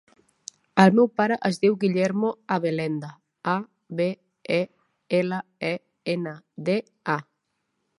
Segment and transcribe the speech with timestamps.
[0.83, 3.13] El meu pare es diu Guillermo Abelenda:
[3.55, 3.57] a,
[4.01, 4.11] be,
[4.59, 4.61] e,
[5.23, 5.75] ela, e,
[6.19, 6.39] ena,
[6.71, 6.83] de,
[7.17, 7.23] a.